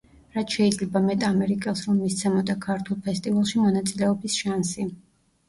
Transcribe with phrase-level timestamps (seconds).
[0.35, 4.89] რაც შეიძლება მეტ ამერიკელს რომ მისცემოდა ქართულ ფესტივალში მონაწილეობის შანსი.